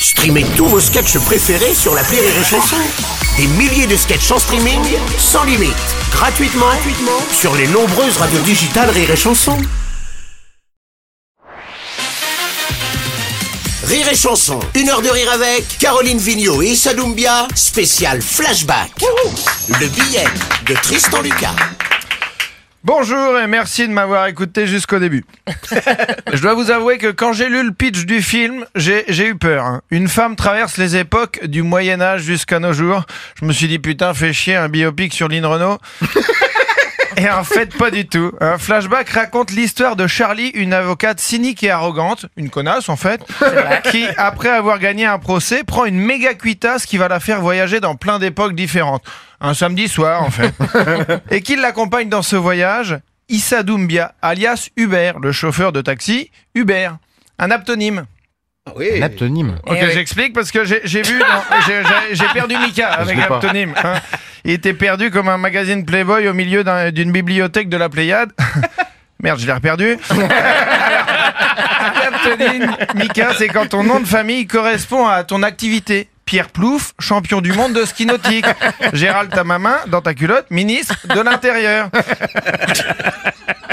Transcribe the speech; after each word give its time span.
Streamez 0.00 0.44
tous 0.56 0.66
vos 0.66 0.80
sketchs 0.80 1.18
préférés 1.18 1.74
sur 1.74 1.94
la 1.94 2.02
Rire 2.02 2.22
et 2.22 2.44
Chanson. 2.44 2.76
Des 3.36 3.46
milliers 3.46 3.86
de 3.86 3.96
sketchs 3.96 4.30
en 4.30 4.38
streaming, 4.38 4.80
sans 5.18 5.44
limite, 5.44 5.74
gratuitement, 6.12 6.66
gratuitement 6.66 7.20
sur 7.32 7.54
les 7.56 7.66
nombreuses 7.68 8.16
radios 8.16 8.40
digitales 8.40 8.90
Rire 8.90 9.10
et 9.10 9.16
Chanson. 9.16 9.56
Rire 13.84 14.08
et 14.08 14.16
Chanson, 14.16 14.60
une 14.74 14.88
heure 14.90 15.02
de 15.02 15.08
rire 15.08 15.32
avec 15.32 15.78
Caroline 15.78 16.18
Vigneault 16.18 16.62
et 16.62 16.70
Issa 16.72 16.92
spécial 17.54 18.20
flashback. 18.22 18.92
Le 19.80 19.86
billet 19.88 20.26
de 20.66 20.74
Tristan 20.74 21.22
Lucas. 21.22 21.54
Bonjour 22.84 23.38
et 23.38 23.46
merci 23.48 23.86
de 23.88 23.92
m'avoir 23.92 24.26
écouté 24.28 24.66
jusqu'au 24.66 24.98
début. 24.98 25.24
je 26.32 26.40
dois 26.40 26.54
vous 26.54 26.70
avouer 26.70 26.96
que 26.98 27.08
quand 27.08 27.32
j'ai 27.32 27.48
lu 27.48 27.62
le 27.64 27.72
pitch 27.72 28.06
du 28.06 28.22
film, 28.22 28.64
j'ai 28.76 29.04
eu 29.26 29.34
peur. 29.34 29.64
hein. 29.66 29.82
Une 29.90 30.08
femme 30.08 30.36
traverse 30.36 30.76
les 30.78 30.96
époques 30.96 31.44
du 31.44 31.62
Moyen 31.62 32.00
Âge 32.00 32.22
jusqu'à 32.22 32.60
nos 32.60 32.72
jours. 32.72 33.04
Je 33.40 33.44
me 33.46 33.52
suis 33.52 33.66
dit 33.68 33.78
putain, 33.80 34.14
fait 34.14 34.32
chier 34.32 34.54
un 34.56 34.68
biopic 34.68 35.12
sur 35.12 35.28
Lynn 35.28 35.44
Renault. 35.44 35.78
Et 37.20 37.28
en 37.30 37.42
fait, 37.44 37.76
pas 37.76 37.90
du 37.90 38.06
tout. 38.06 38.32
Un 38.40 38.58
flashback 38.58 39.08
raconte 39.10 39.50
l'histoire 39.50 39.96
de 39.96 40.06
Charlie, 40.06 40.48
une 40.54 40.72
avocate 40.72 41.18
cynique 41.20 41.62
et 41.64 41.70
arrogante, 41.70 42.26
une 42.36 42.48
connasse 42.48 42.88
en 42.88 42.96
fait, 42.96 43.20
qui, 43.90 44.06
après 44.16 44.50
avoir 44.50 44.78
gagné 44.78 45.04
un 45.04 45.18
procès, 45.18 45.64
prend 45.64 45.84
une 45.84 45.98
méga 45.98 46.34
cuitasse 46.34 46.86
qui 46.86 46.96
va 46.96 47.08
la 47.08 47.18
faire 47.20 47.40
voyager 47.40 47.80
dans 47.80 47.96
plein 47.96 48.18
d'époques 48.18 48.54
différentes. 48.54 49.04
Un 49.40 49.54
samedi 49.54 49.88
soir 49.88 50.22
en 50.22 50.30
fait. 50.30 50.52
Et 51.30 51.42
qui 51.42 51.56
l'accompagne 51.56 52.08
dans 52.08 52.22
ce 52.22 52.36
voyage 52.36 52.98
Issa 53.28 53.62
Doumbia, 53.62 54.14
alias 54.22 54.68
Hubert, 54.76 55.18
le 55.18 55.32
chauffeur 55.32 55.72
de 55.72 55.80
taxi, 55.80 56.30
Hubert, 56.54 56.96
un 57.38 57.50
aptonyme. 57.50 58.06
Un 59.00 59.02
aptonyme. 59.02 59.58
Ok, 59.66 59.78
j'explique 59.92 60.32
parce 60.34 60.50
que 60.50 60.64
j'ai 60.64 60.80
vu, 61.02 61.22
j'ai- 62.12 62.24
perdu 62.34 62.56
Mika 62.58 62.88
avec 62.92 63.16
l'aptonyme. 63.18 63.74
hein. 63.82 63.94
Il 64.44 64.52
était 64.52 64.74
perdu 64.74 65.10
comme 65.10 65.28
un 65.28 65.38
magazine 65.38 65.84
Playboy 65.84 66.28
au 66.28 66.34
milieu 66.34 66.64
d'un- 66.64 66.90
d'une 66.90 67.12
bibliothèque 67.12 67.68
de 67.68 67.76
la 67.76 67.88
Pléiade. 67.88 68.30
Merde, 69.22 69.40
je 69.40 69.46
l'ai 69.46 69.52
reperdu. 69.52 69.96
Mika, 72.94 73.30
c'est 73.36 73.48
quand 73.48 73.68
ton 73.68 73.82
nom 73.82 74.00
de 74.00 74.06
famille 74.06 74.46
correspond 74.46 75.06
à 75.06 75.24
ton 75.24 75.42
activité. 75.42 76.08
Pierre 76.28 76.50
Plouf, 76.50 76.92
champion 76.98 77.40
du 77.40 77.54
monde 77.54 77.72
de 77.72 77.86
ski 77.86 78.04
nautique. 78.04 78.44
Gérald 78.92 79.30
Tamamin, 79.30 79.78
dans 79.86 80.02
ta 80.02 80.12
culotte, 80.12 80.44
ministre 80.50 80.94
de 81.06 81.20
l'Intérieur. 81.22 81.88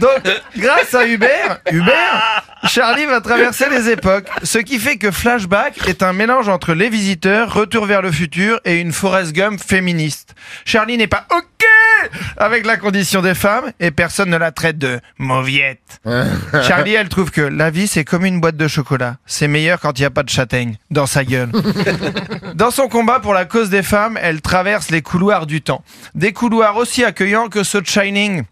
Donc, 0.00 0.20
grâce 0.56 0.92
à 0.92 1.06
Hubert, 1.06 1.60
Hubert, 1.70 2.42
Charlie 2.64 3.06
va 3.06 3.20
traverser 3.20 3.66
les 3.70 3.90
époques. 3.90 4.26
Ce 4.42 4.58
qui 4.58 4.80
fait 4.80 4.96
que 4.96 5.12
Flashback 5.12 5.86
est 5.86 6.02
un 6.02 6.12
mélange 6.12 6.48
entre 6.48 6.74
Les 6.74 6.88
Visiteurs, 6.88 7.54
Retour 7.54 7.86
vers 7.86 8.02
le 8.02 8.10
futur 8.10 8.60
et 8.64 8.80
une 8.80 8.92
Forrest 8.92 9.32
Gump 9.32 9.60
féministe. 9.60 10.34
Charlie 10.64 10.96
n'est 10.96 11.06
pas 11.06 11.26
OK 11.30 11.66
avec 12.36 12.66
la 12.66 12.76
condition 12.76 13.22
des 13.22 13.34
femmes 13.34 13.72
et 13.80 13.90
personne 13.90 14.30
ne 14.30 14.36
la 14.36 14.52
traite 14.52 14.78
de 14.78 15.00
mauviette. 15.18 16.00
Charlie, 16.66 16.94
elle 16.94 17.08
trouve 17.08 17.30
que 17.30 17.40
la 17.40 17.70
vie, 17.70 17.86
c'est 17.88 18.04
comme 18.04 18.24
une 18.24 18.40
boîte 18.40 18.56
de 18.56 18.68
chocolat. 18.68 19.16
C'est 19.26 19.48
meilleur 19.48 19.80
quand 19.80 19.98
il 19.98 20.02
n'y 20.02 20.06
a 20.06 20.10
pas 20.10 20.22
de 20.22 20.28
châtaigne 20.30 20.76
dans 20.90 21.06
sa 21.06 21.24
gueule. 21.24 21.50
Dans 22.54 22.70
son 22.70 22.88
combat 22.88 23.20
pour 23.20 23.32
la 23.32 23.44
cause 23.44 23.70
des 23.70 23.82
femmes, 23.82 24.18
elle 24.20 24.40
traverse 24.42 24.90
les 24.90 25.02
couloirs 25.02 25.46
du 25.46 25.62
temps. 25.62 25.82
Des 26.14 26.32
couloirs 26.32 26.76
aussi 26.76 27.04
accueillants 27.04 27.48
que 27.48 27.62
ceux 27.62 27.80
de 27.80 27.86
Shining. 27.86 28.42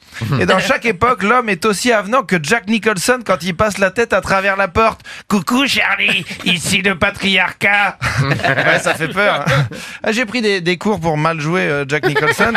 Et 0.40 0.46
dans 0.46 0.58
chaque 0.60 0.84
époque, 0.86 1.22
l'homme 1.22 1.48
est 1.48 1.64
aussi 1.64 1.92
avenant 1.92 2.22
que 2.22 2.36
Jack 2.42 2.68
Nicholson 2.68 3.18
quand 3.24 3.42
il 3.42 3.54
passe 3.54 3.78
la 3.78 3.90
tête 3.90 4.12
à 4.12 4.20
travers 4.20 4.56
la 4.56 4.68
porte. 4.68 5.00
Coucou 5.28 5.66
Charlie, 5.66 6.24
ici 6.44 6.80
le 6.82 6.96
patriarcat. 6.96 7.98
Ouais, 8.22 8.78
ça 8.80 8.94
fait 8.94 9.08
peur. 9.08 9.44
hein. 9.46 9.66
Ah, 10.02 10.12
J'ai 10.12 10.24
pris 10.24 10.40
des, 10.42 10.60
des 10.60 10.76
cours 10.78 11.00
pour 11.00 11.16
mal 11.18 11.40
jouer 11.40 11.62
euh, 11.62 11.84
Jack 11.86 12.06
Nicholson. 12.06 12.52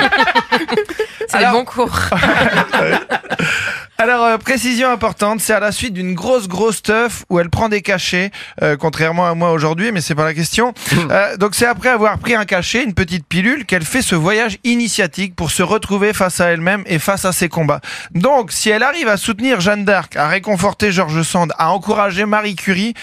C'est 1.27 1.37
Alors- 1.37 1.53
bons 1.53 1.65
cours. 1.65 1.97
Alors, 3.97 4.25
euh, 4.25 4.37
précision 4.39 4.89
importante, 4.89 5.41
c'est 5.41 5.53
à 5.53 5.59
la 5.59 5.71
suite 5.71 5.93
d'une 5.93 6.15
grosse, 6.15 6.47
grosse 6.47 6.81
teuf 6.81 7.23
où 7.29 7.39
elle 7.39 7.51
prend 7.51 7.69
des 7.69 7.83
cachets, 7.83 8.31
euh, 8.63 8.75
contrairement 8.75 9.27
à 9.27 9.35
moi 9.35 9.51
aujourd'hui, 9.51 9.91
mais 9.91 10.01
c'est 10.01 10.15
pas 10.15 10.23
la 10.23 10.33
question. 10.33 10.73
Euh, 11.11 11.37
donc, 11.37 11.53
c'est 11.53 11.67
après 11.67 11.89
avoir 11.89 12.17
pris 12.17 12.33
un 12.33 12.45
cachet, 12.45 12.83
une 12.83 12.95
petite 12.95 13.27
pilule, 13.27 13.63
qu'elle 13.65 13.85
fait 13.85 14.01
ce 14.01 14.15
voyage 14.15 14.57
initiatique 14.63 15.35
pour 15.35 15.51
se 15.51 15.61
retrouver 15.61 16.13
face 16.13 16.41
à 16.41 16.47
elle-même 16.47 16.81
et 16.87 16.97
face 16.97 17.25
à 17.25 17.31
ses 17.31 17.47
combats. 17.47 17.81
Donc, 18.15 18.51
si 18.51 18.71
elle 18.71 18.81
arrive 18.81 19.07
à 19.07 19.17
soutenir 19.17 19.61
Jeanne 19.61 19.85
d'Arc, 19.85 20.15
à 20.15 20.27
réconforter 20.27 20.91
Georges 20.91 21.21
Sand, 21.21 21.53
à 21.59 21.69
encourager 21.69 22.25
Marie 22.25 22.55
Curie, 22.55 22.95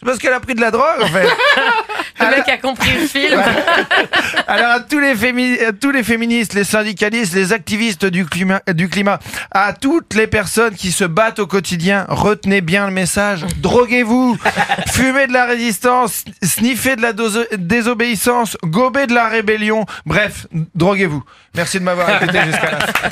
c'est 0.00 0.06
parce 0.06 0.16
qu'elle 0.18 0.32
a 0.32 0.40
pris 0.40 0.54
de 0.54 0.60
la 0.62 0.70
drogue, 0.70 1.02
en 1.02 1.08
fait. 1.08 1.28
Le 2.20 2.30
mec 2.36 2.48
a 2.48 2.58
compris 2.58 2.90
le 3.00 3.06
film. 3.06 3.40
Alors 4.48 4.70
à 4.72 4.80
tous 4.80 4.98
les, 4.98 5.14
fémi- 5.14 5.64
à 5.64 5.72
tous 5.72 5.90
les 5.92 6.02
féministes, 6.02 6.54
les 6.54 6.64
syndicalistes, 6.64 7.34
les 7.34 7.52
activistes 7.52 8.04
du 8.06 8.26
climat, 8.26 8.60
du 8.74 8.88
climat, 8.88 9.18
à 9.50 9.72
toutes 9.72 10.14
les 10.14 10.26
personnes 10.26 10.74
qui 10.74 10.90
se 10.92 11.04
battent 11.04 11.38
au 11.38 11.46
quotidien, 11.46 12.06
retenez 12.08 12.60
bien 12.60 12.86
le 12.86 12.92
message. 12.92 13.44
Droguez-vous, 13.58 14.36
fumez 14.92 15.26
de 15.26 15.32
la 15.32 15.44
résistance, 15.46 16.24
sniffez 16.42 16.96
de 16.96 17.02
la 17.02 17.12
désobéissance, 17.58 18.56
gobez 18.64 19.06
de 19.06 19.14
la 19.14 19.28
rébellion. 19.28 19.86
Bref, 20.06 20.46
droguez-vous. 20.74 21.22
Merci 21.54 21.78
de 21.78 21.84
m'avoir 21.84 22.10
écouté 22.22 22.38
jusqu'à 22.46 22.78
fin. 22.78 23.08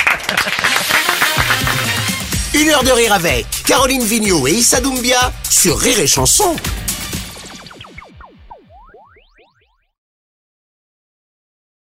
Une 2.54 2.70
heure 2.70 2.82
de 2.84 2.90
rire 2.90 3.12
avec 3.12 3.46
Caroline 3.66 4.02
Vigneault 4.02 4.46
et 4.48 4.52
Issa 4.52 4.80
Doumbia 4.80 5.30
sur 5.48 5.78
Rire 5.78 6.00
et 6.00 6.06
Chanson. 6.06 6.56